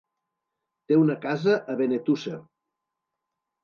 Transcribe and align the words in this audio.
Té 0.87 0.97
una 1.03 1.19
casa 1.27 1.59
a 1.61 1.79
Benetússer. 1.85 2.39